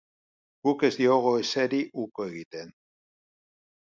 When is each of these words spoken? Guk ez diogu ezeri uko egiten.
Guk 0.67 0.85
ez 0.87 0.89
diogu 1.01 1.33
ezeri 1.41 1.81
uko 2.05 2.25
egiten. 2.31 2.73